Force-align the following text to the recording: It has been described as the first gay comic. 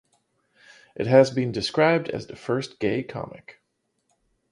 It 0.95 1.05
has 1.05 1.29
been 1.29 1.51
described 1.51 2.09
as 2.09 2.25
the 2.25 2.35
first 2.35 2.79
gay 2.79 3.03
comic. 3.03 3.61